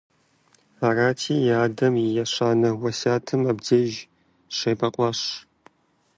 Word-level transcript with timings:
Арати, 0.87 1.35
и 1.49 1.51
адэм 1.63 1.93
и 2.03 2.05
ещанэ 2.23 2.69
уэсятым 2.81 3.41
абдеж 3.51 3.91
щебэкъуащ. 4.55 5.19